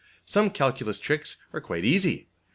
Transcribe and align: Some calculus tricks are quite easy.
Some 0.25 0.49
calculus 0.49 0.97
tricks 0.97 1.37
are 1.53 1.61
quite 1.61 1.85
easy. 1.85 2.27